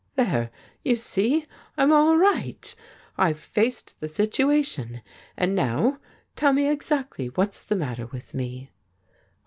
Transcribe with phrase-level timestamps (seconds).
[0.15, 0.49] 'There,
[0.83, 1.45] you see—
[1.77, 2.73] I'm all right.
[3.19, 5.03] I've faced the situation.
[5.37, 5.99] And now
[6.35, 8.71] tell me exactly what's the matter with me.'